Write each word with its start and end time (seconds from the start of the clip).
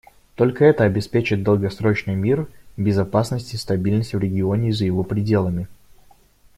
Только 0.33 0.65
это 0.65 0.83
обеспечит 0.83 1.43
долгосрочный 1.43 2.15
мир, 2.15 2.47
безопасность 2.75 3.53
и 3.53 3.57
стабильность 3.57 4.15
в 4.15 4.17
регионе 4.19 4.69
и 4.69 4.71
за 4.71 4.85
его 4.85 5.03
пределами. 5.03 5.67